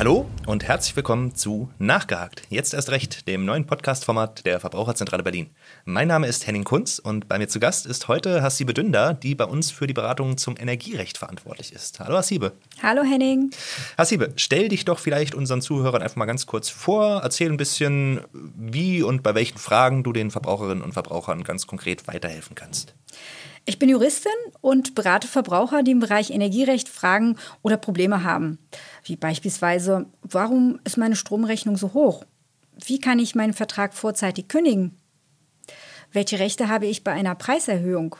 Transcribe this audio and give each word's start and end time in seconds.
Hallo 0.00 0.24
und 0.46 0.64
herzlich 0.64 0.96
willkommen 0.96 1.34
zu 1.34 1.68
Nachgehakt. 1.78 2.44
Jetzt 2.48 2.72
erst 2.72 2.88
recht, 2.88 3.28
dem 3.28 3.44
neuen 3.44 3.66
Podcast-Format 3.66 4.46
der 4.46 4.58
Verbraucherzentrale 4.58 5.22
Berlin. 5.22 5.50
Mein 5.84 6.08
Name 6.08 6.26
ist 6.26 6.46
Henning 6.46 6.64
Kunz 6.64 6.98
und 6.98 7.28
bei 7.28 7.36
mir 7.36 7.48
zu 7.48 7.60
Gast 7.60 7.84
ist 7.84 8.08
heute 8.08 8.42
Hassibe 8.42 8.72
Dünder, 8.72 9.12
die 9.12 9.34
bei 9.34 9.44
uns 9.44 9.70
für 9.70 9.86
die 9.86 9.92
Beratung 9.92 10.38
zum 10.38 10.56
Energierecht 10.56 11.18
verantwortlich 11.18 11.74
ist. 11.74 12.00
Hallo 12.00 12.16
Hassibe. 12.16 12.52
Hallo 12.82 13.02
Henning. 13.02 13.50
Hassibe, 13.98 14.32
stell 14.36 14.70
dich 14.70 14.86
doch 14.86 14.98
vielleicht 14.98 15.34
unseren 15.34 15.60
Zuhörern 15.60 16.00
einfach 16.00 16.16
mal 16.16 16.24
ganz 16.24 16.46
kurz 16.46 16.70
vor, 16.70 17.20
erzähl 17.22 17.50
ein 17.50 17.58
bisschen, 17.58 18.22
wie 18.32 19.02
und 19.02 19.22
bei 19.22 19.34
welchen 19.34 19.58
Fragen 19.58 20.02
du 20.02 20.14
den 20.14 20.30
Verbraucherinnen 20.30 20.82
und 20.82 20.94
Verbrauchern 20.94 21.44
ganz 21.44 21.66
konkret 21.66 22.08
weiterhelfen 22.08 22.54
kannst. 22.54 22.94
Ich 23.66 23.78
bin 23.78 23.88
Juristin 23.88 24.32
und 24.60 24.94
berate 24.94 25.28
Verbraucher, 25.28 25.82
die 25.82 25.92
im 25.92 26.00
Bereich 26.00 26.30
Energierecht 26.30 26.88
Fragen 26.88 27.36
oder 27.62 27.76
Probleme 27.76 28.24
haben. 28.24 28.58
Wie 29.04 29.16
beispielsweise, 29.16 30.06
warum 30.22 30.80
ist 30.84 30.96
meine 30.96 31.16
Stromrechnung 31.16 31.76
so 31.76 31.92
hoch? 31.92 32.24
Wie 32.84 33.00
kann 33.00 33.18
ich 33.18 33.34
meinen 33.34 33.52
Vertrag 33.52 33.94
vorzeitig 33.94 34.48
kündigen? 34.48 34.96
Welche 36.12 36.38
Rechte 36.38 36.68
habe 36.68 36.86
ich 36.86 37.04
bei 37.04 37.12
einer 37.12 37.34
Preiserhöhung? 37.34 38.16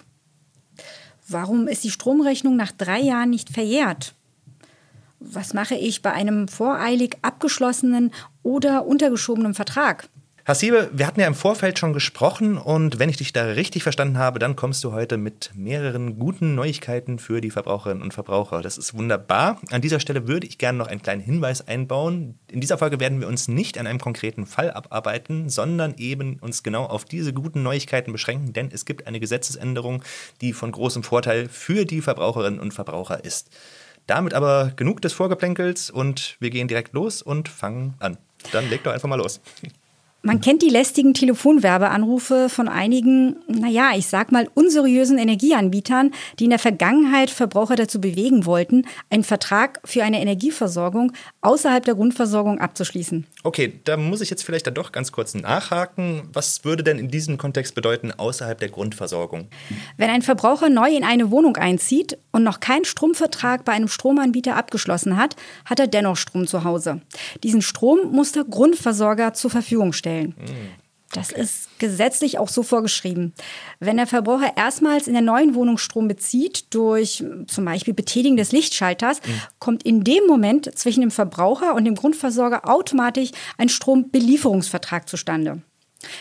Warum 1.27 1.69
ist 1.69 1.85
die 1.85 1.91
Stromrechnung 1.91 2.57
nach 2.57 2.73
drei 2.73 3.01
Jahren 3.01 3.31
nicht 3.31 3.51
verjährt? 3.51 4.15
Was 5.21 5.55
mache 5.55 5.75
ich 5.75 6.03
bei 6.03 6.13
einem 6.13 6.49
voreilig 6.49 7.19
abgeschlossenen 7.23 8.13
oder 8.43 8.87
untergeschobenen 8.87 9.55
Vertrag? 9.55 10.09
Hassibe, 10.51 10.91
wir 10.93 11.07
hatten 11.07 11.21
ja 11.21 11.29
im 11.29 11.37
Vorfeld 11.37 11.79
schon 11.79 11.93
gesprochen 11.93 12.59
und 12.59 12.99
wenn 12.99 13.09
ich 13.09 13.17
dich 13.17 13.33
da 13.33 13.45
richtig 13.45 13.85
verstanden 13.85 14.19
habe, 14.19 14.41
dann 14.41 14.57
kommst 14.57 14.83
du 14.83 14.91
heute 14.91 15.17
mit 15.17 15.53
mehreren 15.55 16.19
guten 16.19 16.57
Neuigkeiten 16.57 17.21
für 17.21 17.41
die 17.41 17.53
Verbraucherinnen 17.53 18.03
und 18.03 18.13
Verbraucher. 18.13 18.61
Das 18.61 18.77
ist 18.77 18.93
wunderbar. 18.93 19.61
An 19.71 19.81
dieser 19.81 20.01
Stelle 20.01 20.27
würde 20.27 20.49
ich 20.49 20.59
gerne 20.59 20.79
noch 20.79 20.89
einen 20.89 21.03
kleinen 21.03 21.21
Hinweis 21.21 21.67
einbauen. 21.69 22.37
In 22.51 22.61
dieser 22.61 22.79
Folge 22.79 22.99
werden 22.99 23.21
wir 23.21 23.29
uns 23.29 23.47
nicht 23.47 23.79
an 23.79 23.87
einem 23.87 24.01
konkreten 24.01 24.45
Fall 24.45 24.73
abarbeiten, 24.73 25.49
sondern 25.51 25.95
eben 25.99 26.41
uns 26.41 26.65
genau 26.65 26.85
auf 26.85 27.05
diese 27.05 27.33
guten 27.33 27.63
Neuigkeiten 27.63 28.11
beschränken, 28.11 28.53
denn 28.53 28.71
es 28.73 28.85
gibt 28.85 29.07
eine 29.07 29.21
Gesetzesänderung, 29.21 30.03
die 30.41 30.53
von 30.53 30.73
großem 30.73 31.05
Vorteil 31.05 31.49
für 31.49 31.85
die 31.85 32.01
Verbraucherinnen 32.01 32.59
und 32.59 32.75
Verbraucher 32.75 33.25
ist. 33.25 33.51
Damit 34.09 34.35
aber 34.35 34.73
genug 34.75 35.01
des 35.01 35.13
Vorgeplänkels 35.13 35.91
und 35.91 36.37
wir 36.41 36.51
gehen 36.51 36.67
direkt 36.67 36.93
los 36.93 37.23
und 37.23 37.49
fangen 37.49 37.95
an. 38.01 38.19
Dann 38.51 38.69
leg 38.69 38.83
doch 38.83 38.93
einfach 38.93 39.09
mal 39.09 39.15
los. 39.15 39.41
Man 40.23 40.43
kennt 40.43 40.61
die 40.61 40.69
lästigen 40.69 41.15
Telefonwerbeanrufe 41.15 42.51
von 42.51 42.69
einigen, 42.69 43.37
naja, 43.47 43.93
ich 43.97 44.07
sag 44.07 44.33
mal, 44.33 44.51
unseriösen 44.53 45.17
Energieanbietern, 45.17 46.11
die 46.39 46.45
in 46.45 46.51
der 46.51 46.59
Vergangenheit 46.59 47.31
Verbraucher 47.31 47.75
dazu 47.75 48.03
bewegen 48.03 48.45
wollten, 48.45 48.85
einen 49.09 49.25
Vertrag 49.25 49.81
für 49.83 50.05
eine 50.05 50.21
Energieversorgung 50.21 51.13
außerhalb 51.41 51.87
der 51.87 51.95
Grundversorgung 51.95 52.59
abzuschließen. 52.61 53.27
Okay, 53.45 53.81
da 53.85 53.97
muss 53.97 54.21
ich 54.21 54.29
jetzt 54.29 54.45
vielleicht 54.45 54.67
dann 54.67 54.75
doch 54.75 54.93
ganz 54.93 55.11
kurz 55.11 55.33
nachhaken. 55.33 56.29
Was 56.35 56.67
würde 56.67 56.83
denn 56.83 56.99
in 56.99 57.09
diesem 57.09 57.39
Kontext 57.39 57.75
bedeuten 57.75 58.13
außerhalb 58.13 58.61
der 58.61 58.69
Grundversorgung? 58.69 59.49
Wenn 59.97 60.11
ein 60.11 60.21
Verbraucher 60.21 60.69
neu 60.69 60.95
in 60.95 61.05
eine 61.05 61.31
Wohnung 61.31 61.57
einzieht 61.57 62.19
und 62.31 62.43
noch 62.43 62.61
keinen 62.61 62.85
Stromvertrag 62.85 63.65
bei 63.65 63.73
einem 63.73 63.89
Stromanbieter 63.89 64.55
abgeschlossen 64.55 65.17
hat, 65.17 65.37
hat 65.65 65.81
er 65.81 65.87
dennoch 65.87 66.19
Strom 66.19 66.47
zu 66.47 66.65
Hause. 66.65 67.01
Diesen 67.43 67.63
Strom 67.63 68.13
muss 68.13 68.33
der 68.33 68.45
Grundversorger 68.45 69.33
zur 69.33 69.51
Verfügung 69.51 69.95
stellen 69.95 70.10
stellen. 70.11 70.35
Das 71.13 71.33
okay. 71.33 71.41
ist 71.41 71.79
gesetzlich 71.81 72.39
auch 72.39 72.49
so 72.49 72.63
vorgeschrieben. 72.63 73.33
Wenn 73.81 73.97
der 73.97 74.07
Verbraucher 74.07 74.53
erstmals 74.57 75.09
in 75.09 75.15
der 75.15 75.23
neuen 75.23 75.57
Wohnung 75.57 75.77
Strom 75.77 76.07
bezieht, 76.07 76.73
durch 76.73 77.25
zum 77.49 77.65
Beispiel 77.65 77.95
Betätigen 77.95 78.37
des 78.37 78.53
Lichtschalters, 78.53 79.21
mhm. 79.27 79.41
kommt 79.59 79.83
in 79.83 80.05
dem 80.05 80.25
Moment 80.29 80.79
zwischen 80.79 81.01
dem 81.01 81.11
Verbraucher 81.11 81.75
und 81.75 81.85
dem 81.85 81.97
Grundversorger 81.97 82.69
automatisch 82.69 83.31
ein 83.59 83.69
Strombelieferungsvertrag 83.69 85.09
zustande. 85.09 85.63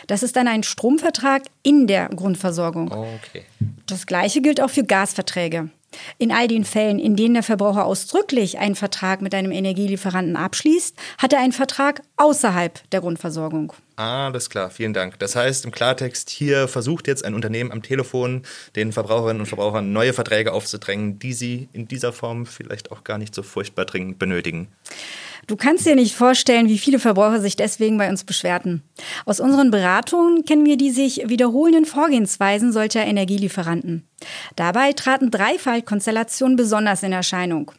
Das 0.08 0.24
ist 0.24 0.36
dann 0.36 0.48
ein 0.48 0.64
Stromvertrag 0.64 1.44
in 1.62 1.86
der 1.86 2.10
Grundversorgung. 2.10 2.92
Okay. 2.92 3.46
Das 3.86 4.08
gleiche 4.08 4.42
gilt 4.42 4.60
auch 4.60 4.72
für 4.72 4.84
Gasverträge. 4.84 5.70
In 6.18 6.32
all 6.32 6.48
den 6.48 6.66
Fällen, 6.66 7.00
in 7.00 7.16
denen 7.16 7.34
der 7.36 7.44
Verbraucher 7.44 7.86
ausdrücklich 7.86 8.60
einen 8.60 8.76
Vertrag 8.76 9.22
mit 9.22 9.34
einem 9.34 9.52
Energielieferanten 9.52 10.36
abschließt, 10.36 10.96
hat 11.18 11.34
er 11.34 11.40
einen 11.40 11.54
Vertrag 11.54 12.02
außerhalb 12.18 12.90
der 12.92 13.02
Grundversorgung. 13.02 13.74
Alles 14.00 14.50
klar, 14.50 14.70
vielen 14.70 14.94
Dank. 14.94 15.20
Das 15.20 15.36
heißt 15.36 15.66
im 15.66 15.72
Klartext, 15.72 16.30
hier 16.30 16.70
versucht 16.70 17.06
jetzt 17.06 17.26
ein 17.26 17.34
Unternehmen 17.34 17.70
am 17.70 17.82
Telefon 17.82 18.44
den 18.78 18.94
Verbraucherinnen 18.94 19.42
und 19.42 19.46
Verbrauchern 19.46 19.92
neue 19.92 20.14
Verträge 20.14 20.54
aufzudrängen, 20.54 21.20
die 21.20 21.34
sie 21.34 21.68
in 21.74 21.90
dieser 21.90 22.14
Form 22.14 22.46
vielleicht 22.46 22.94
auch 22.94 23.04
gar 23.04 23.18
nicht 23.18 23.36
so 23.36 23.44
furchtbar 23.44 23.84
dringend 23.84 24.18
benötigen. 24.18 24.70
Du 25.48 25.58
kannst 25.58 25.86
dir 25.86 25.96
nicht 25.96 26.16
vorstellen, 26.16 26.70
wie 26.70 26.78
viele 26.78 26.98
Verbraucher 26.98 27.42
sich 27.42 27.58
deswegen 27.58 27.98
bei 27.98 28.08
uns 28.08 28.24
beschwerten. 28.24 28.84
Aus 29.26 29.42
unseren 29.42 29.70
Beratungen 29.70 30.46
kennen 30.46 30.66
wir 30.66 30.78
die 30.78 30.92
sich 30.92 31.24
wiederholenden 31.28 31.84
Vorgehensweisen 31.84 32.72
solcher 32.72 33.06
Energielieferanten. 33.06 34.08
Dabei 34.56 34.94
traten 34.94 35.30
drei 35.30 35.60
Fallkonstellationen 35.60 36.56
besonders 36.56 37.04
in 37.04 37.12
Erscheinung. 37.12 37.74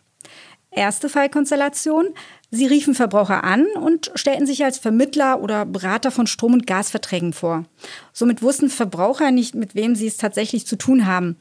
Erste 0.73 1.09
Fallkonstellation. 1.09 2.15
Sie 2.53 2.67
riefen 2.67 2.95
Verbraucher 2.95 3.45
an 3.45 3.67
und 3.81 4.11
stellten 4.17 4.47
sich 4.47 4.65
als 4.65 4.79
Vermittler 4.79 5.41
oder 5.41 5.65
Berater 5.65 6.11
von 6.11 6.27
Strom- 6.27 6.55
und 6.55 6.67
Gasverträgen 6.67 7.33
vor. 7.33 7.65
Somit 8.13 8.43
wussten 8.43 8.71
Verbraucher 8.71 9.31
nicht, 9.31 9.55
mit 9.55 9.77
wem 9.77 9.95
sie 9.95 10.09
es 10.09 10.17
tatsächlich 10.17 10.67
zu 10.67 10.77
tun 10.77 11.07
haben. 11.07 11.37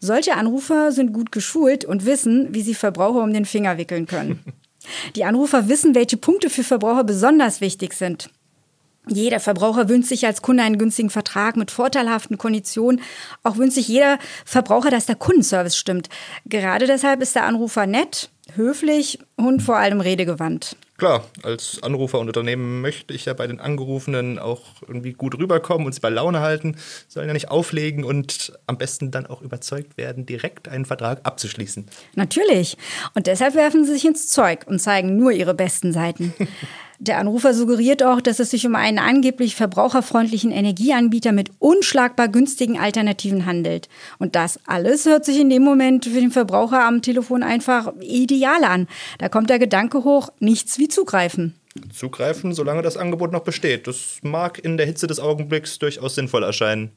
Solche 0.00 0.34
Anrufer 0.34 0.90
sind 0.90 1.12
gut 1.12 1.30
geschult 1.30 1.84
und 1.84 2.06
wissen, 2.06 2.48
wie 2.54 2.62
sie 2.62 2.74
Verbraucher 2.74 3.22
um 3.22 3.32
den 3.32 3.44
Finger 3.44 3.78
wickeln 3.78 4.06
können. 4.06 4.40
Die 5.16 5.24
Anrufer 5.24 5.68
wissen, 5.68 5.94
welche 5.94 6.16
Punkte 6.16 6.50
für 6.50 6.64
Verbraucher 6.64 7.04
besonders 7.04 7.60
wichtig 7.60 7.92
sind. 7.92 8.30
Jeder 9.06 9.40
Verbraucher 9.40 9.88
wünscht 9.88 10.08
sich 10.08 10.26
als 10.26 10.42
Kunde 10.42 10.62
einen 10.62 10.78
günstigen 10.78 11.10
Vertrag 11.10 11.56
mit 11.56 11.70
vorteilhaften 11.70 12.36
Konditionen. 12.36 13.00
Auch 13.42 13.56
wünscht 13.56 13.74
sich 13.74 13.88
jeder 13.88 14.18
Verbraucher, 14.44 14.90
dass 14.90 15.06
der 15.06 15.16
Kundenservice 15.16 15.76
stimmt. 15.76 16.08
Gerade 16.46 16.86
deshalb 16.86 17.22
ist 17.22 17.34
der 17.34 17.44
Anrufer 17.44 17.86
nett, 17.86 18.30
höflich 18.54 19.18
und 19.36 19.62
vor 19.62 19.76
allem 19.76 20.00
redegewandt. 20.00 20.76
Klar, 20.98 21.24
als 21.44 21.80
Anrufer 21.84 22.18
und 22.18 22.26
Unternehmen 22.26 22.80
möchte 22.80 23.14
ich 23.14 23.26
ja 23.26 23.32
bei 23.32 23.46
den 23.46 23.60
Angerufenen 23.60 24.40
auch 24.40 24.82
irgendwie 24.82 25.12
gut 25.12 25.38
rüberkommen 25.38 25.86
und 25.86 25.92
sie 25.92 26.00
bei 26.00 26.08
Laune 26.08 26.40
halten, 26.40 26.76
sollen 27.06 27.28
ja 27.28 27.34
nicht 27.34 27.52
auflegen 27.52 28.02
und 28.02 28.52
am 28.66 28.78
besten 28.78 29.12
dann 29.12 29.26
auch 29.26 29.40
überzeugt 29.40 29.96
werden, 29.96 30.26
direkt 30.26 30.66
einen 30.66 30.86
Vertrag 30.86 31.20
abzuschließen. 31.22 31.86
Natürlich. 32.16 32.76
Und 33.14 33.28
deshalb 33.28 33.54
werfen 33.54 33.84
sie 33.84 33.92
sich 33.92 34.06
ins 34.06 34.28
Zeug 34.28 34.66
und 34.66 34.80
zeigen 34.80 35.16
nur 35.16 35.30
ihre 35.30 35.54
besten 35.54 35.92
Seiten. 35.92 36.34
Der 37.00 37.18
Anrufer 37.18 37.54
suggeriert 37.54 38.02
auch, 38.02 38.20
dass 38.20 38.40
es 38.40 38.50
sich 38.50 38.66
um 38.66 38.74
einen 38.74 38.98
angeblich 38.98 39.54
verbraucherfreundlichen 39.54 40.50
Energieanbieter 40.50 41.30
mit 41.30 41.50
unschlagbar 41.60 42.26
günstigen 42.26 42.78
Alternativen 42.78 43.46
handelt. 43.46 43.88
Und 44.18 44.34
das 44.34 44.58
alles 44.66 45.06
hört 45.06 45.24
sich 45.24 45.38
in 45.38 45.48
dem 45.48 45.62
Moment 45.62 46.06
für 46.06 46.20
den 46.20 46.32
Verbraucher 46.32 46.84
am 46.84 47.00
Telefon 47.00 47.44
einfach 47.44 47.92
ideal 48.00 48.64
an. 48.64 48.88
Da 49.18 49.28
kommt 49.28 49.48
der 49.48 49.60
Gedanke 49.60 50.02
hoch, 50.02 50.30
nichts 50.40 50.78
wie 50.78 50.88
zugreifen 50.88 51.57
zugreifen, 51.92 52.52
solange 52.52 52.82
das 52.82 52.96
Angebot 52.96 53.32
noch 53.32 53.42
besteht. 53.42 53.86
Das 53.86 54.18
mag 54.22 54.58
in 54.58 54.76
der 54.76 54.86
Hitze 54.86 55.06
des 55.06 55.20
Augenblicks 55.20 55.78
durchaus 55.78 56.14
sinnvoll 56.14 56.42
erscheinen. 56.42 56.92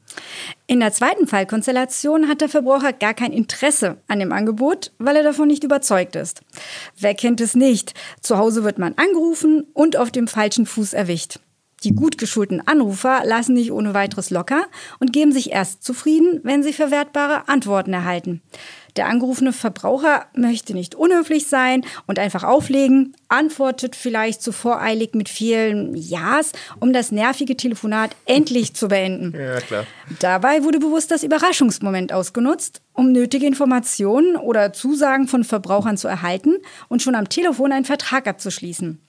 In 0.66 0.80
der 0.80 0.92
zweiten 0.92 1.26
Fallkonstellation 1.26 2.28
hat 2.28 2.40
der 2.40 2.48
Verbraucher 2.48 2.92
gar 2.92 3.14
kein 3.14 3.32
Interesse 3.32 3.98
an 4.08 4.18
dem 4.18 4.32
Angebot, 4.32 4.92
weil 4.98 5.16
er 5.16 5.22
davon 5.22 5.48
nicht 5.48 5.64
überzeugt 5.64 6.16
ist. 6.16 6.42
Wer 6.98 7.14
kennt 7.14 7.40
es 7.40 7.54
nicht? 7.54 7.94
Zu 8.20 8.38
Hause 8.38 8.64
wird 8.64 8.78
man 8.78 8.94
angerufen 8.96 9.66
und 9.72 9.96
auf 9.96 10.10
dem 10.10 10.28
falschen 10.28 10.66
Fuß 10.66 10.92
erwischt. 10.92 11.38
Die 11.84 11.94
gut 11.94 12.16
geschulten 12.18 12.66
Anrufer 12.66 13.22
lassen 13.24 13.54
nicht 13.54 13.72
ohne 13.72 13.94
weiteres 13.94 14.30
locker 14.30 14.66
und 15.00 15.12
geben 15.12 15.32
sich 15.32 15.50
erst 15.50 15.82
zufrieden, 15.82 16.40
wenn 16.44 16.62
sie 16.62 16.72
verwertbare 16.72 17.48
Antworten 17.48 17.92
erhalten. 17.92 18.40
Der 18.96 19.06
angerufene 19.06 19.54
Verbraucher 19.54 20.26
möchte 20.34 20.74
nicht 20.74 20.94
unhöflich 20.94 21.46
sein 21.46 21.82
und 22.06 22.18
einfach 22.18 22.44
auflegen, 22.44 23.16
antwortet 23.28 23.96
vielleicht 23.96 24.42
zu 24.42 24.52
voreilig 24.52 25.14
mit 25.14 25.30
vielen 25.30 25.96
Ja's, 25.96 26.52
um 26.78 26.92
das 26.92 27.10
nervige 27.10 27.56
Telefonat 27.56 28.14
endlich 28.26 28.74
zu 28.74 28.88
beenden. 28.88 29.34
Ja, 29.34 29.60
klar. 29.60 29.86
Dabei 30.20 30.62
wurde 30.62 30.78
bewusst 30.78 31.10
das 31.10 31.22
Überraschungsmoment 31.22 32.12
ausgenutzt, 32.12 32.82
um 32.92 33.12
nötige 33.12 33.46
Informationen 33.46 34.36
oder 34.36 34.74
Zusagen 34.74 35.26
von 35.26 35.44
Verbrauchern 35.44 35.96
zu 35.96 36.06
erhalten 36.06 36.56
und 36.88 37.00
schon 37.00 37.14
am 37.14 37.30
Telefon 37.30 37.72
einen 37.72 37.86
Vertrag 37.86 38.26
abzuschließen. 38.26 39.00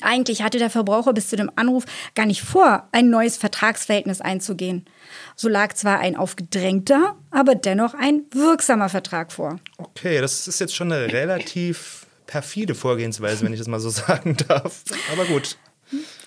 Eigentlich 0.00 0.42
hatte 0.42 0.58
der 0.58 0.70
Verbraucher 0.70 1.12
bis 1.12 1.28
zu 1.28 1.36
dem 1.36 1.50
Anruf 1.56 1.84
gar 2.14 2.26
nicht 2.26 2.42
vor, 2.42 2.88
ein 2.92 3.10
neues 3.10 3.36
Vertragsverhältnis 3.36 4.20
einzugehen. 4.20 4.86
So 5.36 5.48
lag 5.48 5.74
zwar 5.74 5.98
ein 6.00 6.16
aufgedrängter, 6.16 7.16
aber 7.30 7.54
dennoch 7.54 7.94
ein 7.94 8.22
wirksamer 8.32 8.88
Vertrag 8.88 9.32
vor. 9.32 9.60
Okay, 9.76 10.20
das 10.20 10.48
ist 10.48 10.58
jetzt 10.58 10.74
schon 10.74 10.90
eine 10.90 11.12
relativ 11.12 12.06
perfide 12.26 12.74
Vorgehensweise, 12.74 13.44
wenn 13.44 13.52
ich 13.52 13.58
das 13.58 13.68
mal 13.68 13.80
so 13.80 13.90
sagen 13.90 14.36
darf. 14.48 14.82
Aber 15.12 15.24
gut. 15.26 15.58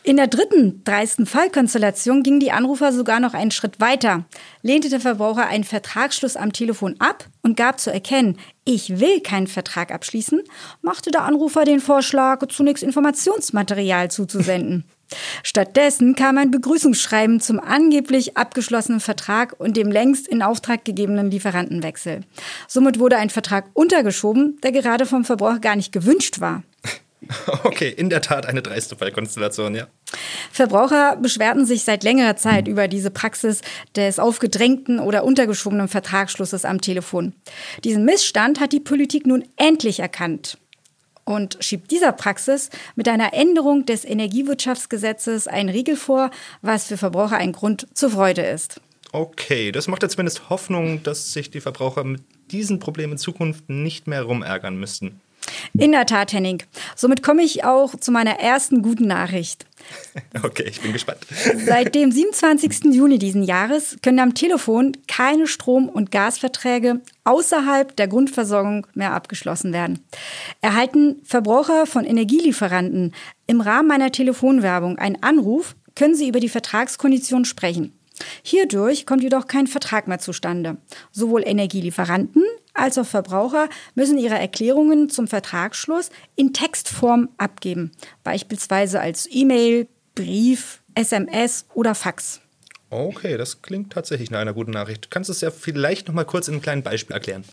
In 0.04 0.16
der 0.16 0.28
dritten 0.28 0.84
dreisten 0.86 1.26
Fallkonstellation 1.26 2.24
ging 2.24 2.40
die 2.40 2.52
Anrufer 2.52 2.94
sogar 2.94 3.20
noch 3.20 3.34
einen 3.34 3.52
Schritt 3.52 3.82
weiter, 3.82 4.24
lehnte 4.62 4.88
der 4.88 5.02
Verbraucher 5.02 5.48
einen 5.48 5.66
Vertragsschluss 5.66 6.38
am 6.38 6.54
Telefon 6.54 6.96
ab 7.00 7.26
und 7.42 7.58
gab 7.58 7.80
zu 7.80 7.92
erkennen, 7.92 8.38
ich 8.64 9.00
will 9.00 9.20
keinen 9.20 9.48
Vertrag 9.48 9.92
abschließen, 9.92 10.44
machte 10.82 11.12
der 11.12 11.24
Anrufer 11.24 11.66
den 11.66 11.82
Vorschlag, 11.82 12.46
zunächst 12.48 12.84
Informationsmaterial 12.84 14.10
zuzusenden. 14.10 14.86
Stattdessen 15.44 16.16
kam 16.16 16.38
ein 16.38 16.52
Begrüßungsschreiben 16.52 17.40
zum 17.40 17.60
angeblich 17.60 18.38
abgeschlossenen 18.38 19.00
Vertrag 19.00 19.56
und 19.60 19.78
dem 19.78 19.92
längst 19.92 20.28
in 20.28 20.42
Auftrag 20.42 20.86
gegebenen 20.86 21.32
Lieferantenwechsel. 21.32 22.22
Somit 22.68 23.00
wurde 23.00 23.18
ein 23.18 23.30
Vertrag 23.30 23.66
untergeschoben, 23.74 24.60
der 24.64 24.72
gerade 24.72 25.06
vom 25.06 25.26
Verbraucher 25.26 25.60
gar 25.60 25.76
nicht 25.76 25.92
gewünscht 25.92 26.40
war. 26.40 26.64
Okay, 27.64 27.90
in 27.90 28.10
der 28.10 28.22
Tat 28.22 28.46
eine 28.46 28.62
dreiste 28.62 28.96
Fallkonstellation, 28.96 29.76
ja. 29.76 29.88
Verbraucher 30.52 31.18
beschwerten 31.18 31.66
sich 31.66 31.84
seit 31.84 32.04
längerer 32.04 32.36
Zeit 32.36 32.68
über 32.68 32.88
diese 32.88 33.12
Praxis 33.12 33.62
des 33.96 34.20
aufgedrängten 34.20 35.00
oder 35.00 35.24
untergeschobenen 35.24 35.88
Vertragsschlusses 35.88 36.66
am 36.66 36.82
Telefon. 36.82 37.34
Diesen 37.84 38.06
Missstand 38.06 38.60
hat 38.60 38.72
die 38.72 38.80
Politik 38.80 39.26
nun 39.28 39.44
endlich 39.58 40.00
erkannt 40.00 40.58
und 41.28 41.58
schiebt 41.60 41.92
dieser 41.92 42.14
Praxis 42.14 42.70
mit 42.96 43.10
einer 43.10 43.34
Änderung 43.34 43.86
des 43.86 44.06
Energiewirtschaftsgesetzes 44.06 45.48
einen 45.48 45.70
Riegel 45.70 45.98
vor, 45.98 46.32
was 46.62 46.88
für 46.88 46.98
Verbraucher 46.98 47.38
ein 47.38 47.52
Grund 47.52 47.88
zur 47.94 48.12
Freude 48.12 48.44
ist. 48.44 48.80
Okay, 49.12 49.72
das 49.72 49.88
macht 49.88 50.04
ja 50.04 50.10
zumindest 50.10 50.50
Hoffnung, 50.50 51.04
dass 51.04 51.34
sich 51.34 51.52
die 51.52 51.62
Verbraucher 51.62 52.04
mit 52.04 52.22
diesen 52.52 52.80
Problemen 52.80 53.14
in 53.14 53.18
Zukunft 53.18 53.70
nicht 53.70 54.08
mehr 54.08 54.24
rumärgern 54.24 54.78
müssten. 54.78 55.20
In 55.74 55.92
der 55.92 56.06
Tat, 56.06 56.34
Henning. 56.34 56.64
Somit 56.96 57.24
komme 57.24 57.44
ich 57.44 57.64
auch 57.64 57.96
zu 57.96 58.12
meiner 58.12 58.40
ersten 58.40 58.82
guten 58.82 59.08
Nachricht. 59.08 59.66
Okay, 60.44 60.66
ich 60.68 60.82
bin 60.82 60.94
gespannt. 60.94 61.20
Seit 61.66 61.96
dem 61.96 62.12
27. 62.12 62.94
Juni 62.94 63.20
diesen 63.20 63.44
Jahres 63.44 63.98
können 64.02 64.20
am 64.20 64.34
Telefon 64.34 64.94
keine 65.08 65.48
Strom- 65.48 65.90
und 65.90 66.12
Gasverträge 66.12 67.02
außerhalb 67.24 67.96
der 67.96 68.08
Grundversorgung 68.08 68.88
mehr 68.94 69.14
abgeschlossen 69.14 69.74
werden. 69.74 70.04
Erhalten 70.62 71.22
Verbraucher 71.24 71.86
von 71.86 72.06
Energielieferanten 72.06 73.14
im 73.46 73.62
Rahmen 73.62 73.92
einer 73.92 74.12
Telefonwerbung 74.12 74.98
einen 74.98 75.22
Anruf, 75.24 75.76
können 75.96 76.16
sie 76.16 76.28
über 76.28 76.40
die 76.40 76.50
Vertragskonditionen 76.50 77.46
sprechen. 77.46 77.97
Hierdurch 78.44 79.06
kommt 79.06 79.24
jedoch 79.24 79.48
kein 79.48 79.68
Vertrag 79.68 80.08
mehr 80.08 80.20
zustande. 80.20 80.78
Sowohl 81.12 81.44
Energielieferanten 81.46 82.44
als 82.74 82.98
auch 82.98 83.06
Verbraucher 83.06 83.70
müssen 83.96 84.18
ihre 84.18 84.38
Erklärungen 84.38 85.10
zum 85.10 85.28
Vertragsschluss 85.28 86.10
in 86.36 86.54
Textform 86.54 87.30
abgeben, 87.38 87.92
beispielsweise 88.24 89.00
als 89.00 89.28
E-Mail, 89.32 89.88
Brief, 90.16 90.82
SMS 90.96 91.66
oder 91.74 91.96
Fax. 91.96 92.42
Okay, 92.90 93.36
das 93.36 93.62
klingt 93.62 93.92
tatsächlich 93.92 94.32
nach 94.32 94.40
einer 94.40 94.54
guten 94.54 94.72
Nachricht. 94.72 95.06
Du 95.06 95.10
kannst 95.10 95.30
es 95.30 95.42
ja 95.42 95.52
vielleicht 95.52 96.08
noch 96.08 96.16
mal 96.16 96.24
kurz 96.24 96.48
in 96.48 96.54
einem 96.54 96.62
kleinen 96.62 96.84
Beispiel 96.84 97.14
erklären. 97.14 97.44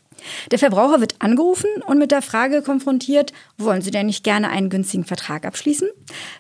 Der 0.53 0.61
Verbraucher 0.61 1.01
wird 1.01 1.17
angerufen 1.19 1.69
und 1.87 1.99
mit 1.99 2.13
der 2.13 2.23
Frage 2.23 2.63
konfrontiert, 2.63 3.33
wollen 3.59 3.83
Sie 3.83 3.91
denn 3.91 4.07
nicht 4.07 4.23
gerne 4.23 4.49
einen 4.51 4.71
günstigen 4.71 5.05
Vertrag 5.05 5.45
abschließen? 5.45 5.89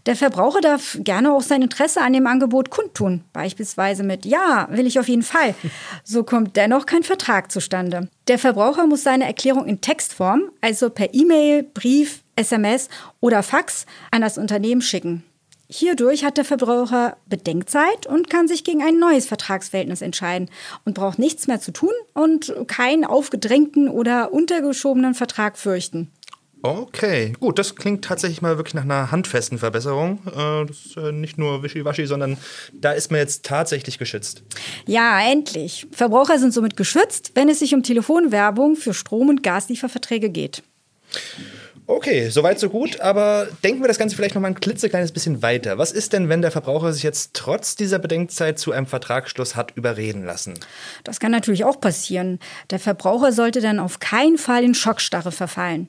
Der 0.07 0.15
Verbraucher 0.15 0.61
darf 0.61 0.97
gerne 1.01 1.33
auch 1.33 1.43
sein 1.43 1.63
Interesse 1.63 2.03
an 2.03 2.13
dem 2.13 2.29
Angebot 2.29 2.71
kundtun, 2.71 3.25
beispielsweise 3.33 4.05
mit 4.05 4.25
Ja, 4.25 4.69
will 4.71 4.87
ich 4.87 5.01
auf 5.01 5.09
jeden 5.09 5.23
Fall. 5.23 5.57
So 6.05 6.23
kommt 6.23 6.57
dennoch 6.57 6.87
kein 6.87 7.03
Vertrag 7.03 7.51
zustande. 7.51 8.09
Der 8.29 8.39
Verbraucher 8.39 8.87
muss 8.87 9.03
seine 9.03 9.27
Erklärung 9.27 9.67
in 9.67 9.81
Textform, 9.81 10.51
also 10.61 10.89
per 10.89 11.13
E-Mail, 11.13 11.65
Brief, 11.65 12.23
SMS 12.37 12.89
oder 13.21 13.43
Fax, 13.43 13.87
an 14.13 14.23
das 14.23 14.39
Unternehmen 14.39 14.83
schicken. 14.83 15.25
Hierdurch 15.69 16.25
hat 16.25 16.37
der 16.37 16.45
Verbraucher 16.45 17.17
Bedenkzeit 17.27 18.07
und 18.07 18.29
kann 18.29 18.49
sich 18.49 18.65
gegen 18.65 18.83
ein 18.83 18.99
neues 18.99 19.27
Vertragsverhältnis 19.27 20.03
entscheiden 20.03 20.51
und 20.85 20.95
braucht 20.95 21.19
nichts 21.19 21.47
mehr 21.47 21.61
zu 21.61 21.73
tun 21.73 21.93
und 22.13 22.55
keinen 22.67 23.05
aufgedrängten 23.05 23.89
oder 23.89 24.33
untergeschobenen 24.33 25.15
Vertrag 25.15 25.57
fürchten. 25.57 26.11
Okay, 26.65 27.35
gut, 27.41 27.59
das 27.59 27.77
klingt 27.77 28.07
tatsächlich 28.07 28.41
mal 28.41 28.57
wirklich 28.57 28.73
nach 28.73 28.85
einer 28.85 29.11
handfesten 29.11 29.59
Verbesserung. 29.59 30.21
Äh, 30.27 30.65
das 30.65 30.79
ist 30.87 30.97
nicht 31.13 31.37
nur 31.37 31.63
Wischiwaschi, 31.63 32.07
sondern 32.07 32.39
da 32.73 32.93
ist 32.93 33.11
man 33.11 33.21
jetzt 33.21 33.45
tatsächlich 33.45 33.99
geschützt. 33.99 34.43
Ja, 34.87 35.21
endlich. 35.21 35.87
Verbraucher 35.93 36.39
sind 36.39 36.55
somit 36.55 36.79
geschützt, 36.79 37.33
wenn 37.35 37.51
es 37.51 37.59
sich 37.59 37.75
um 37.75 37.83
Telefonwerbung 37.83 38.77
für 38.77 38.95
Strom- 38.95 39.29
und 39.29 39.43
Gaslieferverträge 39.43 40.31
geht. 40.31 40.63
Okay, 41.87 42.31
soweit 42.31 42.59
so 42.59 42.71
gut, 42.71 43.01
aber 43.01 43.47
denken 43.63 43.83
wir 43.83 43.89
das 43.89 43.99
Ganze 43.99 44.17
vielleicht 44.17 44.35
noch 44.35 44.41
mal 44.41 44.49
ein 44.49 44.59
klitzekleines 44.59 45.13
bisschen 45.13 45.43
weiter. 45.43 45.77
Was 45.77 45.93
ist 45.93 46.15
denn, 46.15 46.31
wenn 46.31 46.41
der 46.41 46.51
Verbraucher 46.51 46.95
sich 46.95 47.03
jetzt 47.03 47.35
trotz 47.35 47.77
dieser 47.77 47.99
Bedenkzeit 47.99 48.59
zu 48.59 48.73
einem 48.73 48.87
Vertragsschluss 48.87 49.55
hat 49.55 49.73
überreden 49.77 50.25
lassen? 50.25 50.55
Das 51.05 51.21
kann 51.21 51.31
natürlich 51.31 51.65
auch 51.65 51.79
passieren. 51.79 52.39
Der 52.71 52.79
Verbraucher 52.79 53.33
sollte 53.33 53.61
dann 53.61 53.79
auf 53.79 53.99
keinen 53.99 54.39
Fall 54.39 54.65
in 54.65 54.75
Schockstarre 54.75 55.31
verfallen. 55.31 55.89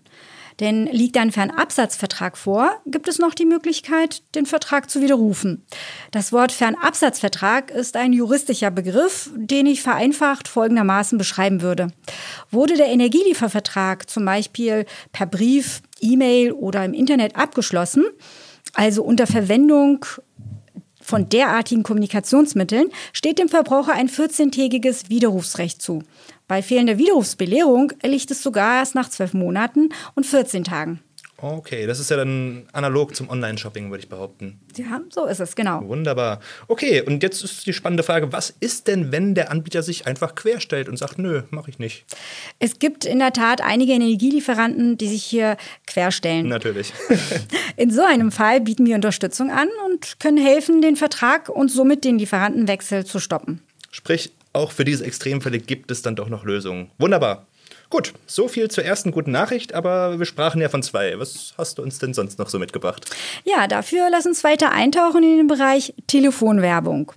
Denn 0.59 0.85
liegt 0.85 1.17
ein 1.17 1.31
Fernabsatzvertrag 1.31 2.37
vor, 2.37 2.71
gibt 2.85 3.07
es 3.07 3.19
noch 3.19 3.33
die 3.33 3.45
Möglichkeit, 3.45 4.23
den 4.35 4.45
Vertrag 4.45 4.89
zu 4.89 5.01
widerrufen. 5.01 5.65
Das 6.11 6.31
Wort 6.31 6.51
Fernabsatzvertrag 6.51 7.71
ist 7.71 7.97
ein 7.97 8.13
juristischer 8.13 8.71
Begriff, 8.71 9.31
den 9.35 9.65
ich 9.65 9.81
vereinfacht 9.81 10.47
folgendermaßen 10.47 11.17
beschreiben 11.17 11.61
würde. 11.61 11.87
Wurde 12.51 12.75
der 12.75 12.87
Energieliefervertrag 12.87 14.09
zum 14.09 14.23
Beispiel 14.23 14.85
per 15.11 15.25
Brief, 15.25 15.81
E-Mail 15.99 16.53
oder 16.53 16.85
im 16.85 16.93
Internet 16.93 17.35
abgeschlossen, 17.35 18.05
also 18.73 19.03
unter 19.03 19.27
Verwendung 19.27 20.05
von 21.05 21.29
derartigen 21.29 21.83
Kommunikationsmitteln 21.83 22.89
steht 23.13 23.37
dem 23.37 23.47
Verbraucher 23.47 23.93
ein 23.93 24.09
14-tägiges 24.09 25.09
Widerrufsrecht 25.09 25.81
zu. 25.81 26.01
Bei 26.47 26.61
fehlender 26.61 26.97
Widerrufsbelehrung 26.97 27.91
erliegt 28.01 28.29
es 28.31 28.43
sogar 28.43 28.79
erst 28.79 28.95
nach 28.95 29.09
zwölf 29.09 29.33
Monaten 29.33 29.89
und 30.13 30.25
14 30.25 30.63
Tagen. 30.63 31.01
Okay, 31.37 31.85
das 31.85 31.99
ist 31.99 32.09
ja 32.09 32.15
dann 32.15 32.65
analog 32.71 33.13
zum 33.13 33.29
Online-Shopping, 33.29 33.89
würde 33.89 34.01
ich 34.01 34.09
behaupten. 34.09 34.61
Ja, 34.77 35.01
so 35.09 35.25
ist 35.25 35.41
es, 35.41 35.55
genau. 35.55 35.85
Wunderbar. 35.85 36.39
Okay, 36.69 37.01
und 37.01 37.23
jetzt 37.23 37.43
ist 37.43 37.67
die 37.67 37.73
spannende 37.73 38.03
Frage, 38.03 38.31
was 38.31 38.53
ist 38.61 38.87
denn, 38.87 39.11
wenn 39.11 39.35
der 39.35 39.51
Anbieter 39.51 39.83
sich 39.83 40.07
einfach 40.07 40.35
querstellt 40.35 40.87
und 40.87 40.97
sagt, 40.97 41.19
nö, 41.19 41.43
mache 41.49 41.69
ich 41.69 41.77
nicht? 41.77 42.05
Es 42.59 42.79
gibt 42.79 43.03
in 43.03 43.19
der 43.19 43.33
Tat 43.33 43.59
einige 43.61 43.91
Energielieferanten, 43.91 44.97
die 44.97 45.09
sich 45.09 45.25
hier 45.25 45.57
querstellen. 45.87 46.47
Natürlich. 46.47 46.93
in 47.75 47.91
so 47.91 48.03
einem 48.03 48.31
Fall 48.31 48.61
bieten 48.61 48.85
wir 48.85 48.95
Unterstützung 48.95 49.51
an 49.51 49.67
und 49.87 50.19
können 50.21 50.37
helfen, 50.37 50.81
den 50.81 50.95
Vertrag 50.95 51.49
und 51.49 51.69
somit 51.69 52.05
den 52.05 52.17
Lieferantenwechsel 52.17 53.05
zu 53.05 53.19
stoppen. 53.19 53.61
Sprich, 53.91 54.31
auch 54.55 54.71
für 54.71 54.85
diese 54.85 55.05
Extremfälle 55.05 55.59
gibt 55.59 55.91
es 55.91 56.01
dann 56.01 56.15
doch 56.15 56.29
noch 56.29 56.43
Lösungen. 56.43 56.89
Wunderbar. 56.97 57.45
Gut, 57.89 58.13
so 58.25 58.47
viel 58.47 58.69
zur 58.69 58.83
ersten 58.83 59.11
guten 59.11 59.31
Nachricht, 59.31 59.73
aber 59.73 60.17
wir 60.17 60.25
sprachen 60.25 60.59
ja 60.59 60.69
von 60.69 60.81
zwei. 60.81 61.19
Was 61.19 61.53
hast 61.57 61.77
du 61.77 61.83
uns 61.83 61.99
denn 61.99 62.15
sonst 62.15 62.39
noch 62.39 62.49
so 62.49 62.57
mitgebracht? 62.57 63.05
Ja, 63.43 63.67
dafür 63.67 64.09
lass 64.09 64.25
uns 64.25 64.43
weiter 64.43 64.71
eintauchen 64.71 65.23
in 65.23 65.37
den 65.37 65.47
Bereich 65.47 65.93
Telefonwerbung. 66.07 67.11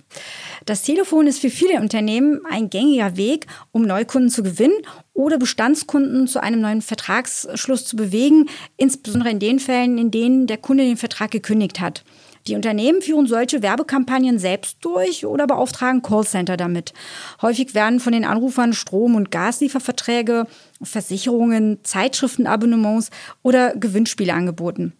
Das 0.65 0.83
Telefon 0.83 1.25
ist 1.25 1.39
für 1.39 1.49
viele 1.49 1.79
Unternehmen 1.79 2.41
ein 2.49 2.69
gängiger 2.69 3.17
Weg, 3.17 3.47
um 3.71 3.81
Neukunden 3.81 4.29
zu 4.29 4.43
gewinnen 4.43 4.77
oder 5.13 5.39
Bestandskunden 5.39 6.27
zu 6.27 6.41
einem 6.41 6.61
neuen 6.61 6.81
Vertragsschluss 6.81 7.85
zu 7.85 7.95
bewegen, 7.95 8.47
insbesondere 8.77 9.31
in 9.31 9.39
den 9.39 9.59
Fällen, 9.59 9.97
in 9.97 10.11
denen 10.11 10.45
der 10.45 10.57
Kunde 10.57 10.83
den 10.83 10.97
Vertrag 10.97 11.31
gekündigt 11.31 11.79
hat. 11.79 12.03
Die 12.47 12.55
Unternehmen 12.55 13.01
führen 13.01 13.27
solche 13.27 13.61
Werbekampagnen 13.61 14.39
selbst 14.39 14.77
durch 14.81 15.25
oder 15.25 15.45
beauftragen 15.45 16.01
Callcenter 16.01 16.57
damit. 16.57 16.93
Häufig 17.41 17.75
werden 17.75 17.99
von 17.99 18.13
den 18.13 18.25
Anrufern 18.25 18.73
Strom- 18.73 19.15
und 19.15 19.31
Gaslieferverträge, 19.31 20.47
Versicherungen, 20.81 21.79
Zeitschriftenabonnements 21.83 23.09
oder 23.43 23.75
Gewinnspiele 23.75 24.33
angeboten. 24.33 24.93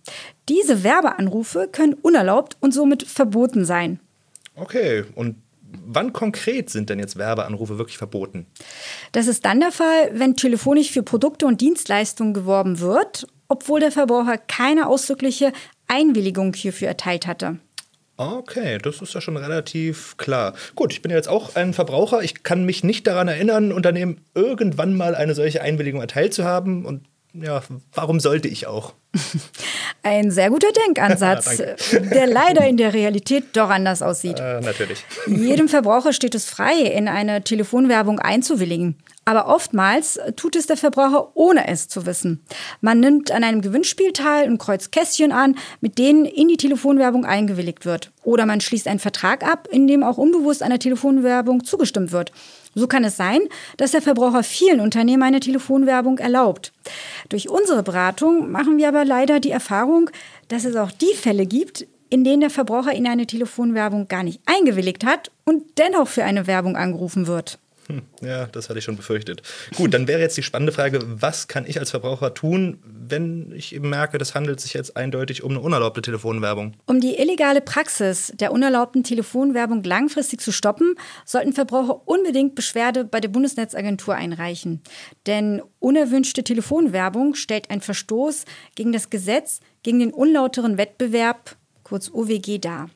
Diese 0.47 0.83
Werbeanrufe 0.83 1.69
können 1.71 1.93
unerlaubt 1.93 2.57
und 2.59 2.73
somit 2.73 3.03
verboten 3.03 3.65
sein. 3.65 3.99
Okay, 4.55 5.05
und 5.15 5.35
wann 5.85 6.13
konkret 6.13 6.69
sind 6.69 6.89
denn 6.89 6.99
jetzt 6.99 7.17
Werbeanrufe 7.17 7.77
wirklich 7.77 7.97
verboten? 7.97 8.45
Das 9.11 9.27
ist 9.27 9.45
dann 9.45 9.59
der 9.59 9.71
Fall, 9.71 10.11
wenn 10.13 10.35
telefonisch 10.35 10.91
für 10.91 11.03
Produkte 11.03 11.45
und 11.45 11.61
Dienstleistungen 11.61 12.33
geworben 12.33 12.79
wird, 12.79 13.27
obwohl 13.47 13.79
der 13.79 13.91
Verbraucher 13.91 14.37
keine 14.37 14.87
ausdrückliche 14.87 15.53
Einwilligung 15.89 16.53
hierfür 16.53 16.87
erteilt 16.87 17.27
hatte. 17.27 17.57
Okay, 18.17 18.79
das 18.79 19.01
ist 19.01 19.13
ja 19.13 19.21
schon 19.21 19.37
relativ 19.37 20.17
klar. 20.17 20.53
Gut, 20.75 20.91
ich 20.91 21.01
bin 21.01 21.09
ja 21.09 21.15
jetzt 21.15 21.29
auch 21.29 21.55
ein 21.55 21.73
Verbraucher. 21.73 22.21
Ich 22.21 22.43
kann 22.43 22.65
mich 22.65 22.83
nicht 22.83 23.07
daran 23.07 23.29
erinnern, 23.29 23.71
Unternehmen 23.71 24.19
irgendwann 24.35 24.93
mal 24.93 25.15
eine 25.15 25.35
solche 25.35 25.61
Einwilligung 25.61 26.01
erteilt 26.01 26.33
zu 26.33 26.43
haben. 26.43 26.85
Und 26.85 27.05
ja, 27.33 27.61
warum 27.93 28.19
sollte 28.19 28.49
ich 28.49 28.67
auch? 28.67 28.93
Ein 30.03 30.31
sehr 30.31 30.49
guter 30.49 30.67
Denkansatz, 30.85 31.57
der 31.91 32.27
leider 32.27 32.67
in 32.67 32.77
der 32.77 32.93
Realität 32.93 33.45
doch 33.53 33.69
anders 33.69 34.01
aussieht. 34.01 34.39
Äh, 34.39 34.61
natürlich. 34.61 35.05
Jedem 35.27 35.69
Verbraucher 35.69 36.11
steht 36.11 36.35
es 36.35 36.45
frei, 36.45 36.73
in 36.73 37.07
eine 37.07 37.43
Telefonwerbung 37.43 38.19
einzuwilligen. 38.19 38.97
Aber 39.25 39.47
oftmals 39.47 40.19
tut 40.35 40.55
es 40.55 40.65
der 40.65 40.77
Verbraucher, 40.77 41.31
ohne 41.35 41.67
es 41.67 41.87
zu 41.87 42.05
wissen. 42.05 42.43
Man 42.81 42.99
nimmt 42.99 43.31
an 43.31 43.43
einem 43.43 43.61
Gewinnspiel 43.61 44.11
teil 44.11 44.49
und 44.49 44.57
kreuzt 44.57 44.91
Kästchen 44.91 45.31
an, 45.31 45.55
mit 45.81 45.99
denen 45.99 46.25
in 46.25 46.47
die 46.47 46.57
Telefonwerbung 46.57 47.25
eingewilligt 47.25 47.85
wird. 47.85 48.11
Oder 48.23 48.45
man 48.47 48.59
schließt 48.59 48.87
einen 48.87 48.99
Vertrag 48.99 49.43
ab, 49.43 49.67
in 49.71 49.87
dem 49.87 50.03
auch 50.03 50.17
unbewusst 50.17 50.63
einer 50.63 50.79
Telefonwerbung 50.79 51.63
zugestimmt 51.63 52.11
wird. 52.11 52.31
So 52.73 52.87
kann 52.87 53.03
es 53.03 53.17
sein, 53.17 53.41
dass 53.77 53.91
der 53.91 54.01
Verbraucher 54.01 54.41
vielen 54.41 54.79
Unternehmen 54.79 55.23
eine 55.23 55.39
Telefonwerbung 55.39 56.17
erlaubt. 56.17 56.71
Durch 57.29 57.49
unsere 57.49 57.83
Beratung 57.83 58.51
machen 58.51 58.77
wir 58.77 58.87
aber 58.87 59.05
leider 59.05 59.39
die 59.39 59.51
Erfahrung, 59.51 60.09
dass 60.47 60.65
es 60.65 60.75
auch 60.75 60.91
die 60.91 61.13
Fälle 61.13 61.45
gibt, 61.45 61.85
in 62.09 62.23
denen 62.23 62.41
der 62.41 62.49
Verbraucher 62.49 62.93
in 62.93 63.07
eine 63.07 63.27
Telefonwerbung 63.27 64.07
gar 64.07 64.23
nicht 64.23 64.41
eingewilligt 64.45 65.05
hat 65.05 65.31
und 65.45 65.77
dennoch 65.77 66.07
für 66.07 66.23
eine 66.23 66.47
Werbung 66.47 66.75
angerufen 66.75 67.27
wird. 67.27 67.59
Ja, 68.21 68.47
das 68.47 68.69
hatte 68.69 68.79
ich 68.79 68.85
schon 68.85 68.97
befürchtet. 68.97 69.41
Gut, 69.75 69.93
dann 69.93 70.07
wäre 70.07 70.19
jetzt 70.19 70.37
die 70.37 70.43
spannende 70.43 70.73
Frage, 70.73 70.99
was 71.03 71.47
kann 71.47 71.65
ich 71.65 71.79
als 71.79 71.91
Verbraucher 71.91 72.33
tun, 72.33 72.79
wenn 72.83 73.51
ich 73.55 73.73
eben 73.73 73.89
merke, 73.89 74.17
das 74.17 74.35
handelt 74.35 74.59
sich 74.59 74.73
jetzt 74.73 74.97
eindeutig 74.97 75.43
um 75.43 75.51
eine 75.51 75.61
unerlaubte 75.61 76.01
Telefonwerbung? 76.01 76.73
Um 76.85 76.99
die 76.99 77.17
illegale 77.17 77.61
Praxis 77.61 78.33
der 78.35 78.51
unerlaubten 78.51 79.03
Telefonwerbung 79.03 79.83
langfristig 79.83 80.41
zu 80.41 80.51
stoppen, 80.51 80.95
sollten 81.25 81.53
Verbraucher 81.53 82.07
unbedingt 82.07 82.55
Beschwerde 82.55 83.05
bei 83.05 83.21
der 83.21 83.29
Bundesnetzagentur 83.29 84.15
einreichen. 84.15 84.81
Denn 85.25 85.61
unerwünschte 85.79 86.43
Telefonwerbung 86.43 87.35
stellt 87.35 87.71
einen 87.71 87.81
Verstoß 87.81 88.45
gegen 88.75 88.91
das 88.91 89.09
Gesetz 89.09 89.61
gegen 89.83 89.99
den 89.99 90.11
unlauteren 90.11 90.77
Wettbewerb, 90.77 91.55
kurz 91.83 92.11
OWG, 92.11 92.59
dar. 92.59 92.89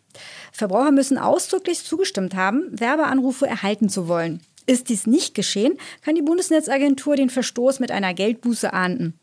Verbraucher 0.51 0.91
müssen 0.91 1.17
ausdrücklich 1.17 1.83
zugestimmt 1.83 2.35
haben, 2.35 2.67
Werbeanrufe 2.71 3.47
erhalten 3.47 3.89
zu 3.89 4.07
wollen. 4.07 4.41
Ist 4.65 4.89
dies 4.89 5.08
nicht 5.08 5.36
geschehen, 5.36 5.77
kann 6.01 6.15
die 6.15 6.22
Bundesnetzagentur 6.22 7.15
den 7.15 7.29
Verstoß 7.29 7.79
mit 7.79 7.91
einer 7.91 8.13
Geldbuße 8.13 8.74
ahnden. 8.74 9.20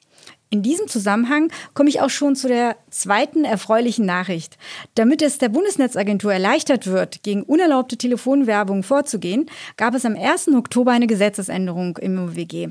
In 0.52 0.62
diesem 0.62 0.88
Zusammenhang 0.88 1.52
komme 1.74 1.88
ich 1.88 2.00
auch 2.00 2.10
schon 2.10 2.34
zu 2.34 2.48
der 2.48 2.76
zweiten 2.90 3.44
erfreulichen 3.44 4.04
Nachricht. 4.04 4.58
Damit 4.96 5.22
es 5.22 5.38
der 5.38 5.48
Bundesnetzagentur 5.48 6.32
erleichtert 6.32 6.88
wird, 6.88 7.22
gegen 7.22 7.44
unerlaubte 7.44 7.96
Telefonwerbung 7.96 8.82
vorzugehen, 8.82 9.48
gab 9.76 9.94
es 9.94 10.04
am 10.04 10.16
1. 10.16 10.48
Oktober 10.48 10.90
eine 10.90 11.06
Gesetzesänderung 11.06 11.96
im 11.98 12.18
OWG. 12.18 12.70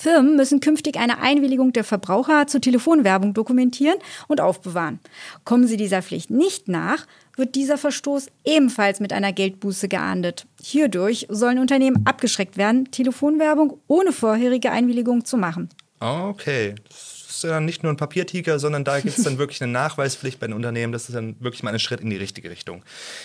Firmen 0.00 0.34
müssen 0.34 0.60
künftig 0.60 0.96
eine 0.96 1.20
Einwilligung 1.20 1.74
der 1.74 1.84
Verbraucher 1.84 2.46
zur 2.46 2.62
Telefonwerbung 2.62 3.34
dokumentieren 3.34 3.98
und 4.28 4.40
aufbewahren. 4.40 4.98
Kommen 5.44 5.66
sie 5.66 5.76
dieser 5.76 6.00
Pflicht 6.00 6.30
nicht 6.30 6.68
nach, 6.68 7.06
wird 7.36 7.54
dieser 7.54 7.76
Verstoß 7.76 8.28
ebenfalls 8.46 9.00
mit 9.00 9.12
einer 9.12 9.34
Geldbuße 9.34 9.88
geahndet. 9.88 10.46
Hierdurch 10.62 11.26
sollen 11.28 11.58
Unternehmen 11.58 12.06
abgeschreckt 12.06 12.56
werden, 12.56 12.90
Telefonwerbung 12.90 13.78
ohne 13.88 14.12
vorherige 14.12 14.72
Einwilligung 14.72 15.26
zu 15.26 15.36
machen. 15.36 15.68
Okay. 15.98 16.76
Das 16.88 17.26
ist 17.28 17.44
ja 17.44 17.60
nicht 17.60 17.82
nur 17.82 17.92
ein 17.92 17.98
Papiertiger, 17.98 18.58
sondern 18.58 18.84
da 18.84 19.00
gibt 19.00 19.18
es 19.18 19.24
dann 19.24 19.36
wirklich 19.38 19.62
eine 19.62 19.70
Nachweispflicht 19.70 20.40
bei 20.40 20.46
den 20.46 20.56
Unternehmen. 20.56 20.94
Das 20.94 21.10
ist 21.10 21.14
dann 21.14 21.36
wirklich 21.40 21.62
mal 21.62 21.74
ein 21.74 21.78
Schritt 21.78 22.00
in 22.00 22.08
die 22.08 22.16
richtige 22.16 22.48
Richtung. 22.48 22.82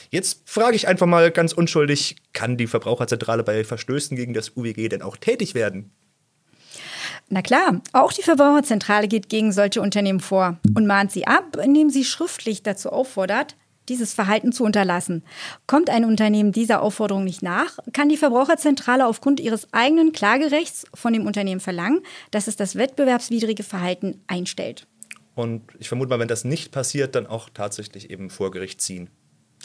Jetzt 0.10 0.42
frage 0.44 0.76
ich 0.76 0.90
einfach 0.90 1.08
mal 1.08 1.32
ganz 1.32 1.54
unschuldig, 1.54 2.18
kann 2.34 2.58
die 2.58 2.68
Verbraucherzentrale 2.68 3.44
bei 3.44 3.64
Verstößen 3.64 4.18
gegen 4.18 4.34
das 4.34 4.58
UWG 4.58 4.90
denn 4.90 5.02
auch 5.02 5.16
tätig 5.16 5.56
werden? 5.56 5.92
Na 7.30 7.42
klar, 7.42 7.82
auch 7.92 8.14
die 8.14 8.22
Verbraucherzentrale 8.22 9.08
geht 9.08 9.30
gegen 9.30 9.52
solche 9.52 9.82
Unternehmen 9.82 10.20
vor 10.20 10.58
und 10.76 10.86
mahnt 10.86 11.12
sie 11.12 11.26
ab, 11.26 11.58
indem 11.58 11.90
sie 11.90 12.06
schriftlich 12.06 12.62
dazu 12.62 12.92
auffordert, 12.92 13.56
dieses 13.90 14.14
Verhalten 14.14 14.52
zu 14.52 14.64
unterlassen. 14.64 15.24
Kommt 15.68 15.90
ein 15.90 16.06
Unternehmen 16.06 16.52
dieser 16.52 16.82
Aufforderung 16.82 17.24
nicht 17.24 17.42
nach, 17.42 17.78
kann 17.94 18.10
die 18.10 18.18
Verbraucherzentrale 18.18 19.06
aufgrund 19.06 19.40
ihres 19.40 19.72
eigenen 19.74 20.12
Klagerechts 20.12 20.86
von 20.94 21.14
dem 21.14 21.26
Unternehmen 21.26 21.62
verlangen, 21.62 22.02
dass 22.32 22.48
es 22.48 22.56
das 22.56 22.76
wettbewerbswidrige 22.76 23.64
Verhalten 23.64 24.22
einstellt. 24.28 24.88
Und 25.36 25.64
ich 25.80 25.90
vermute 25.90 26.10
mal, 26.10 26.20
wenn 26.20 26.28
das 26.28 26.46
nicht 26.46 26.72
passiert, 26.72 27.16
dann 27.16 27.28
auch 27.28 27.50
tatsächlich 27.54 28.10
eben 28.10 28.30
vor 28.30 28.52
Gericht 28.52 28.82
ziehen. 28.82 29.10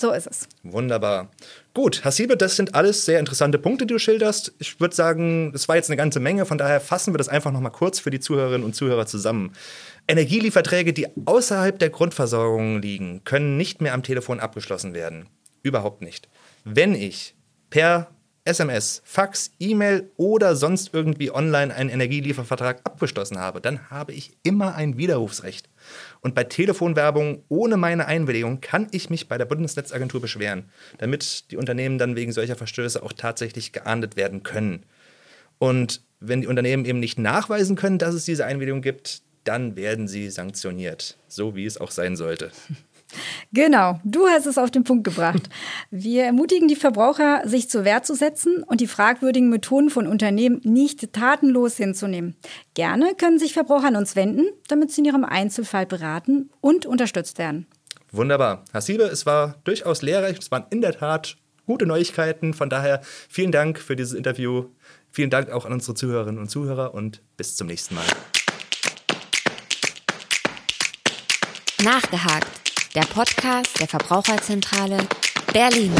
So 0.01 0.13
ist 0.13 0.27
es. 0.27 0.49
Wunderbar. 0.63 1.31
Gut, 1.75 2.07
Hasibe, 2.07 2.39
das 2.39 2.57
sind 2.57 2.75
alles 2.75 3.05
sehr 3.05 3.21
interessante 3.21 3.59
Punkte, 3.59 3.85
die 3.85 3.93
du 3.93 3.99
schilderst. 3.99 4.55
Ich 4.59 4.81
würde 4.81 4.95
sagen, 4.97 5.53
das 5.53 5.69
war 5.69 5.77
jetzt 5.77 5.91
eine 5.91 5.99
ganze 5.99 6.21
Menge, 6.21 6.47
von 6.47 6.57
daher 6.57 6.81
fassen 6.81 7.13
wir 7.13 7.19
das 7.19 7.29
einfach 7.29 7.53
nochmal 7.53 7.71
kurz 7.71 8.01
für 8.01 8.09
die 8.09 8.19
Zuhörerinnen 8.19 8.65
und 8.65 8.75
Zuhörer 8.75 9.05
zusammen. 9.05 9.53
Energielieferträge, 10.09 10.95
die 10.95 11.07
außerhalb 11.27 11.79
der 11.79 11.91
Grundversorgung 11.91 12.81
liegen, 12.81 13.25
können 13.25 13.59
nicht 13.59 13.83
mehr 13.83 13.93
am 13.93 14.03
Telefon 14.03 14.41
abgeschlossen 14.41 14.95
werden. 14.95 15.29
Überhaupt 15.63 16.01
nicht. 16.01 16.31
Wenn 16.65 16.95
ich 16.95 17.35
per 17.69 18.09
SMS, 18.45 19.03
Fax, 19.05 19.51
E-Mail 19.59 20.11
oder 20.17 20.57
sonst 20.57 20.95
irgendwie 20.95 21.31
online 21.31 21.75
einen 21.75 21.91
Energieliefervertrag 21.91 22.81
abgeschlossen 22.85 23.39
habe, 23.39 23.61
dann 23.61 23.91
habe 23.91 24.13
ich 24.13 24.33
immer 24.43 24.75
ein 24.75 24.97
Widerrufsrecht. 24.97 25.69
Und 26.21 26.35
bei 26.35 26.45
Telefonwerbung 26.45 27.45
ohne 27.49 27.77
meine 27.77 28.07
Einwilligung 28.07 28.61
kann 28.61 28.89
ich 28.93 29.11
mich 29.11 29.29
bei 29.29 29.37
der 29.37 29.45
Bundesnetzagentur 29.45 30.21
beschweren, 30.21 30.71
damit 30.99 31.51
die 31.51 31.57
Unternehmen 31.57 31.99
dann 31.99 32.17
wegen 32.17 32.33
solcher 32.33 32.57
Verstöße 32.57 33.03
auch 33.03 33.13
tatsächlich 33.13 33.73
geahndet 33.73 34.17
werden 34.17 34.43
können. 34.43 34.85
Und 35.59 36.03
wenn 36.21 36.41
die 36.41 36.47
Unternehmen 36.47 36.85
eben 36.85 37.01
nicht 37.01 37.19
nachweisen 37.19 37.77
können, 37.77 37.99
dass 37.99 38.15
es 38.15 38.25
diese 38.25 38.47
Einwilligung 38.47 38.81
gibt, 38.81 39.23
dann 39.45 39.77
werden 39.77 40.09
sie 40.09 40.31
sanktioniert, 40.31 41.17
so 41.29 41.57
wie 41.57 41.65
es 41.65 41.79
auch 41.79 41.91
sein 41.91 42.17
sollte. 42.17 42.51
Genau, 43.53 43.99
du 44.05 44.27
hast 44.27 44.47
es 44.47 44.59
auf 44.59 44.71
den 44.71 44.85
Punkt 44.85 45.05
gebracht. 45.05 45.49
Wir 45.91 46.25
ermutigen 46.25 46.69
die 46.69 46.77
Verbraucher, 46.77 47.43
sich 47.45 47.69
zur 47.69 47.85
Wehr 47.85 48.03
zu 48.03 48.15
setzen 48.15 48.63
und 48.63 48.81
die 48.81 48.87
fragwürdigen 48.87 49.49
Methoden 49.49 49.91
von 49.91 50.07
Unternehmen 50.07 50.61
nicht 50.65 51.13
tatenlos 51.13 51.77
hinzunehmen. 51.77 52.37
Gerne 52.75 53.15
können 53.17 53.39
sich 53.39 53.53
Verbraucher 53.53 53.89
an 53.89 53.97
uns 53.97 54.17
wenden, 54.17 54.47
damit 54.69 54.93
sie 54.93 55.01
in 55.01 55.07
ihrem 55.07 55.25
Einzelfall 55.25 55.87
beraten 55.87 56.51
und 56.61 56.87
unterstützt 56.87 57.39
werden. 57.39 57.67
Wunderbar. 58.13 58.65
Hasibe, 58.73 59.05
es 59.05 59.27
war 59.27 59.57
durchaus 59.65 60.03
lehrreich. 60.03 60.39
Es 60.39 60.51
waren 60.51 60.67
in 60.71 60.81
der 60.81 60.93
Tat 60.93 61.37
gute 61.67 61.87
Neuigkeiten. 61.87 62.55
Von 62.55 62.71
daher 62.71 63.01
vielen 63.29 63.53
Dank 63.53 63.79
für 63.79 63.95
dieses 63.95 64.15
Interview. 64.15 64.67
Vielen 65.13 65.31
Dank 65.31 65.51
auch 65.51 65.65
an 65.65 65.73
unsere 65.73 65.95
Zuhörerinnen 65.95 66.41
und 66.41 66.49
Zuhörer 66.49 66.95
und 66.95 67.23
bis 67.37 67.57
zum 67.57 67.67
nächsten 67.67 67.95
Mal. 67.95 68.05
Nachgehakt 71.83 72.70
der 72.95 73.03
Podcast 73.03 73.79
der 73.79 73.87
Verbraucherzentrale 73.87 74.99
Berlin. 75.53 75.93